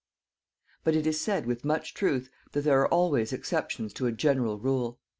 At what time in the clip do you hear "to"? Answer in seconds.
3.93-4.07